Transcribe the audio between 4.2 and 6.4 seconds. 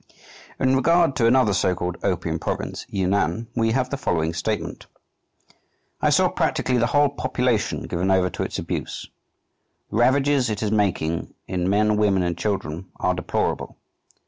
statement: "I saw